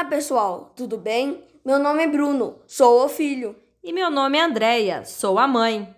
[0.00, 1.44] Olá, pessoal, tudo bem?
[1.62, 3.54] Meu nome é Bruno, sou o filho.
[3.84, 5.94] E meu nome é Andreia, sou a mãe.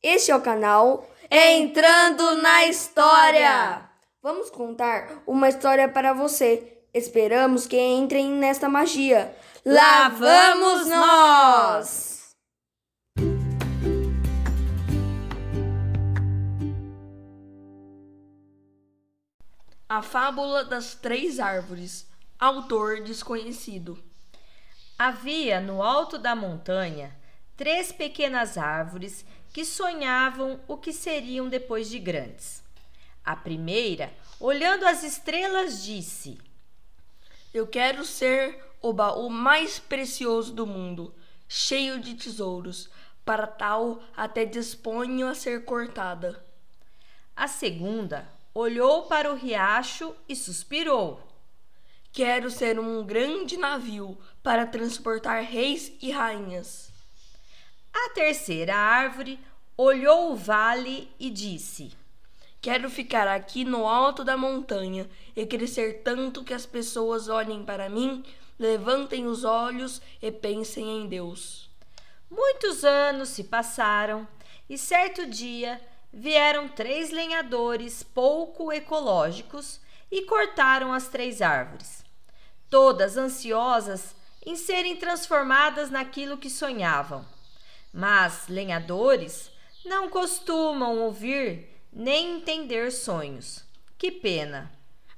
[0.00, 3.90] Este é o canal Entrando na História.
[4.22, 6.80] Vamos contar uma história para você.
[6.94, 9.36] Esperamos que entrem nesta magia.
[9.66, 12.36] Lá vamos nós!
[19.88, 22.09] A Fábula das Três Árvores.
[22.40, 24.02] Autor desconhecido.
[24.98, 27.14] Havia no alto da montanha
[27.54, 32.64] três pequenas árvores que sonhavam o que seriam depois de grandes.
[33.22, 36.38] A primeira, olhando as estrelas, disse:
[37.52, 41.14] Eu quero ser o baú mais precioso do mundo,
[41.46, 42.88] cheio de tesouros.
[43.22, 46.42] Para tal, até disponho a ser cortada.
[47.36, 51.29] A segunda olhou para o riacho e suspirou.
[52.12, 56.90] Quero ser um grande navio para transportar reis e rainhas.
[57.92, 59.38] A terceira árvore
[59.76, 61.92] olhou o vale e disse:
[62.60, 67.88] Quero ficar aqui no alto da montanha e crescer tanto que as pessoas olhem para
[67.88, 68.24] mim,
[68.58, 71.70] levantem os olhos e pensem em Deus.
[72.28, 74.26] Muitos anos se passaram
[74.68, 75.80] e certo dia
[76.12, 82.04] vieram três lenhadores pouco ecológicos e cortaram as três árvores,
[82.68, 87.24] todas ansiosas em serem transformadas naquilo que sonhavam.
[87.92, 89.50] Mas lenhadores
[89.84, 93.64] não costumam ouvir nem entender sonhos.
[93.98, 94.70] Que pena!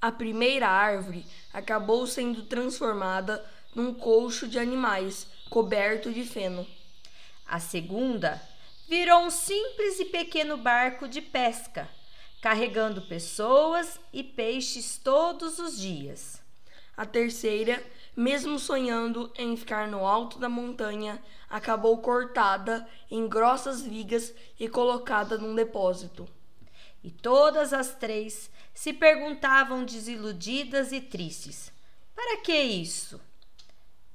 [0.00, 6.66] A primeira árvore acabou sendo transformada num colcho de animais coberto de feno.
[7.46, 8.40] A segunda
[8.88, 11.88] virou um simples e pequeno barco de pesca,
[12.46, 16.40] carregando pessoas e peixes todos os dias.
[16.96, 17.82] A terceira,
[18.16, 21.20] mesmo sonhando em ficar no alto da montanha,
[21.50, 26.28] acabou cortada em grossas vigas e colocada num depósito.
[27.02, 31.72] E todas as três se perguntavam desiludidas e tristes:
[32.14, 33.20] para que isso?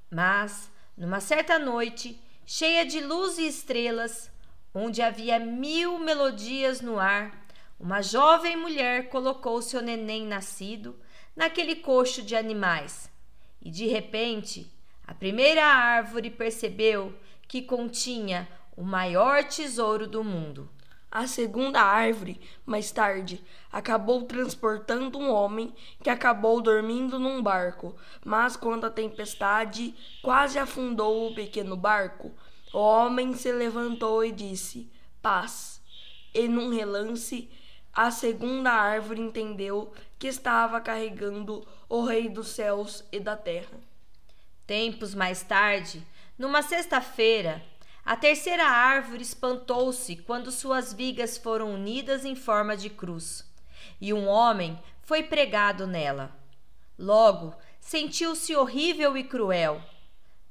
[0.10, 4.32] Mas, numa certa noite, cheia de luz e estrelas,
[4.74, 7.41] onde havia mil melodias no ar,
[7.82, 10.96] uma jovem mulher colocou seu neném nascido
[11.36, 13.12] naquele coxo de animais.
[13.60, 14.72] E de repente,
[15.08, 17.12] a primeira árvore percebeu
[17.48, 18.48] que continha
[18.78, 20.70] o maior tesouro do mundo.
[21.10, 28.56] A segunda árvore, mais tarde, acabou transportando um homem que acabou dormindo num barco, mas
[28.56, 32.32] quando a tempestade quase afundou o pequeno barco,
[32.72, 34.88] o homem se levantou e disse:
[35.20, 35.82] Paz.
[36.34, 37.50] E num relance,
[37.94, 43.78] a segunda árvore entendeu que estava carregando o Rei dos céus e da terra.
[44.66, 46.06] Tempos mais tarde,
[46.38, 47.62] numa sexta-feira,
[48.06, 53.46] a terceira árvore espantou-se quando suas vigas foram unidas em forma de cruz,
[54.00, 56.32] e um homem foi pregado nela.
[56.98, 59.82] Logo, sentiu-se horrível e cruel.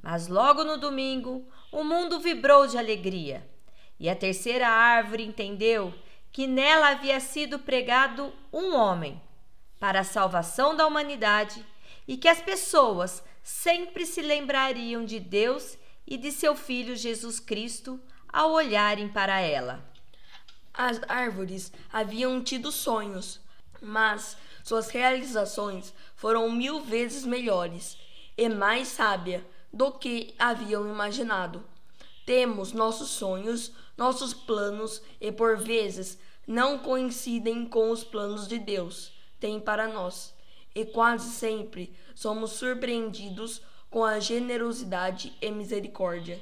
[0.03, 3.49] Mas logo no domingo, o mundo vibrou de alegria,
[3.99, 5.93] e a terceira árvore entendeu
[6.33, 9.21] que nela havia sido pregado um homem
[9.79, 11.65] para a salvação da humanidade
[12.07, 15.77] e que as pessoas sempre se lembrariam de Deus
[16.07, 19.85] e de seu Filho Jesus Cristo ao olharem para ela.
[20.73, 23.41] As árvores haviam tido sonhos,
[23.81, 27.99] mas suas realizações foram mil vezes melhores
[28.37, 31.65] e mais sábia do que haviam imaginado.
[32.25, 39.13] Temos nossos sonhos, nossos planos e por vezes não coincidem com os planos de Deus
[39.41, 40.35] tem para nós.
[40.75, 46.41] E quase sempre somos surpreendidos com a generosidade e misericórdia.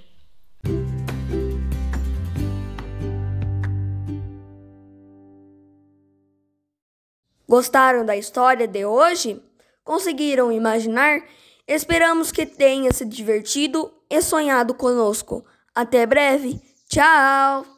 [7.49, 9.43] Gostaram da história de hoje?
[9.83, 11.23] Conseguiram imaginar?
[11.67, 15.47] Esperamos que tenha se divertido e sonhado conosco.
[15.79, 16.61] Até breve.
[16.89, 17.78] Tchau!